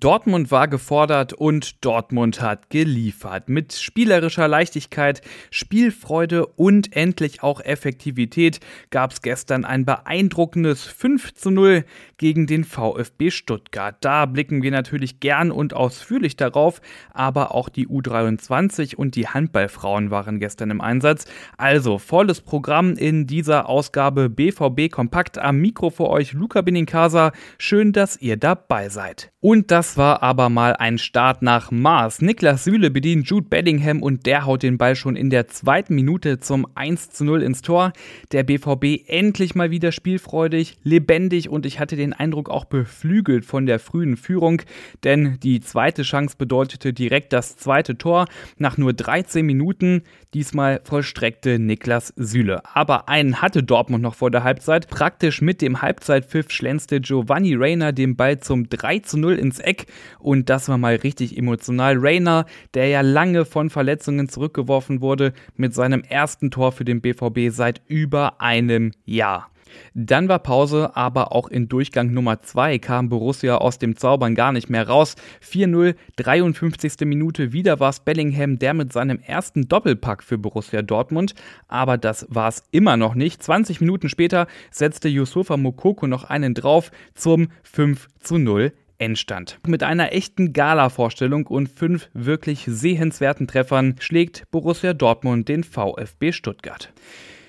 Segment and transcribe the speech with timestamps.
[0.00, 3.48] Dortmund war gefordert und Dortmund hat geliefert.
[3.48, 11.50] Mit spielerischer Leichtigkeit, Spielfreude und endlich auch Effektivität gab es gestern ein beeindruckendes 5 zu
[11.50, 11.84] 0
[12.16, 13.96] gegen den VfB Stuttgart.
[14.00, 16.80] Da blicken wir natürlich gern und ausführlich darauf,
[17.12, 21.24] aber auch die U23 und die Handballfrauen waren gestern im Einsatz.
[21.56, 25.38] Also volles Programm in dieser Ausgabe BVB Kompakt.
[25.38, 27.32] Am Mikro für euch Luca Benincasa.
[27.58, 29.32] Schön, dass ihr dabei seid.
[29.40, 32.20] Und das war aber mal ein Start nach Mars.
[32.20, 36.40] Niklas Süle bedient Jude Bellingham und der haut den Ball schon in der zweiten Minute
[36.40, 37.92] zum 1 zu 0 ins Tor.
[38.32, 43.66] Der BVB endlich mal wieder spielfreudig, lebendig und ich hatte den Eindruck auch beflügelt von
[43.66, 44.62] der frühen Führung,
[45.04, 48.26] denn die zweite Chance bedeutete direkt das zweite Tor.
[48.56, 50.02] Nach nur 13 Minuten
[50.34, 52.62] diesmal vollstreckte Niklas Süle.
[52.74, 54.88] Aber einen hatte Dortmund noch vor der Halbzeit.
[54.88, 59.58] Praktisch mit dem Halbzeitpfiff schlänzte Giovanni Reiner den Ball zum 3 zu 0 0 ins
[59.58, 59.77] Eck
[60.18, 61.96] und das war mal richtig emotional.
[61.98, 67.54] Rainer, der ja lange von Verletzungen zurückgeworfen wurde, mit seinem ersten Tor für den BVB
[67.54, 69.50] seit über einem Jahr.
[69.94, 74.52] Dann war Pause, aber auch in Durchgang Nummer 2 kam Borussia aus dem Zaubern gar
[74.52, 75.16] nicht mehr raus.
[75.42, 77.06] 4-0, 53.
[77.06, 81.34] Minute, wieder war es Bellingham, der mit seinem ersten Doppelpack für Borussia Dortmund.
[81.66, 83.42] Aber das war es immer noch nicht.
[83.42, 89.58] 20 Minuten später setzte Yusufa Mokoko noch einen drauf zum 5 0 Endstand.
[89.66, 96.92] Mit einer echten Gala-Vorstellung und fünf wirklich sehenswerten Treffern schlägt Borussia Dortmund den VfB Stuttgart.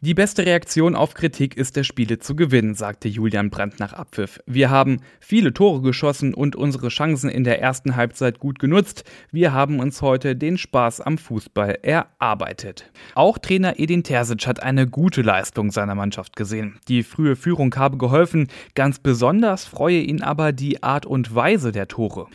[0.02, 4.40] Die beste Reaktion auf Kritik ist der Spiele zu gewinnen, sagte Julian Brandt nach Abpfiff.
[4.46, 9.04] Wir haben viele Tore geschossen und unsere Chancen in der ersten Halbzeit gut genutzt.
[9.32, 12.90] Wir haben uns heute den Spaß am Fußball erarbeitet.
[13.14, 16.80] Auch Trainer Edin Terzic hat eine gute Leistung seiner Mannschaft gesehen.
[16.88, 21.90] Die frühe Führung habe geholfen, ganz besonders freue ihn aber die Art und Weise der
[21.90, 22.28] Tore.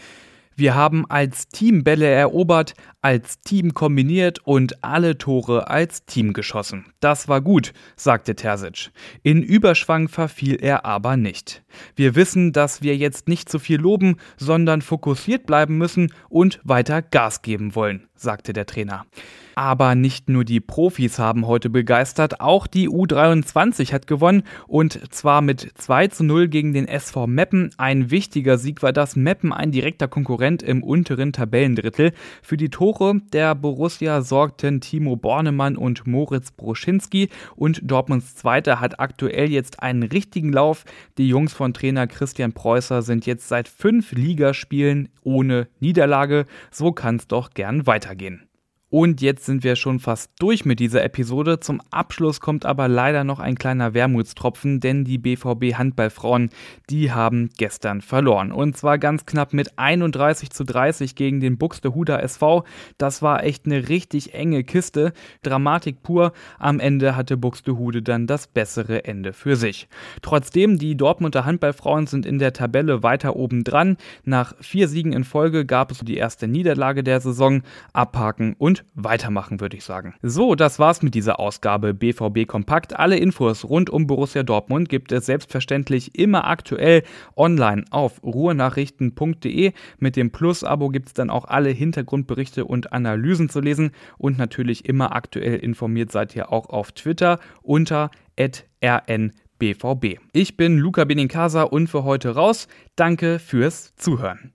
[0.57, 6.87] Wir haben als Team Bälle erobert, als Team kombiniert und alle Tore als Team geschossen.
[7.01, 8.91] Das war gut, sagte Terzic.
[9.23, 11.65] In Überschwang verfiel er aber nicht.
[11.97, 17.03] Wir wissen, dass wir jetzt nicht zu viel loben, sondern fokussiert bleiben müssen und weiter
[17.03, 19.07] Gas geben wollen, sagte der Trainer.
[19.55, 25.43] Aber nicht nur die Profis haben heute begeistert, auch die U23 hat gewonnen und zwar
[25.43, 27.71] mit 2 zu 0 gegen den SV Meppen.
[27.77, 32.13] Ein wichtiger Sieg war das Meppen, ein direkter Konkurrent im unteren Tabellendrittel.
[32.43, 38.99] Für die Tore der Borussia sorgten Timo Bornemann und Moritz Broschinski und Dortmunds Zweiter hat
[38.99, 40.85] aktuell jetzt einen richtigen Lauf.
[41.19, 46.47] Die Jungs von Trainer Christian Preußer sind jetzt seit fünf Ligaspielen ohne Niederlage.
[46.71, 48.49] So kann es doch gern weitergehen.
[48.97, 51.59] Und jetzt sind wir schon fast durch mit dieser Episode.
[51.59, 56.50] Zum Abschluss kommt aber leider noch ein kleiner Wermutstropfen, denn die BVB Handballfrauen,
[56.91, 58.53] die haben gestern verloren.
[58.53, 62.62] Und zwar ganz knapp mit 31 zu 30 gegen den Buxtehuder SV.
[62.97, 65.12] Das war echt eine richtig enge Kiste.
[65.43, 66.32] Dramatik pur.
[66.61, 69.88] Am Ende hatte Buxtehude dann das bessere Ende für sich.
[70.22, 73.97] Trotzdem, die Dortmunder Handballfrauen sind in der Tabelle weiter oben dran.
[74.22, 77.65] Nach vier Siegen in Folge gab es die erste Niederlage der Saison.
[77.93, 80.15] Abhaken und weitermachen, würde ich sagen.
[80.22, 82.99] So, das war's mit dieser Ausgabe BVB Kompakt.
[82.99, 87.03] Alle Infos rund um Borussia Dortmund gibt es selbstverständlich immer aktuell
[87.37, 89.73] online auf ruhenachrichten.de.
[89.99, 94.89] Mit dem Plus-Abo gibt es dann auch alle Hintergrundberichte und Analysen zu lesen und natürlich
[94.89, 100.19] immer aktuell informiert seid ihr auch auf Twitter unter rnbvb.
[100.33, 102.69] Ich bin Luca Benincasa und für heute raus.
[102.97, 104.53] Danke fürs Zuhören.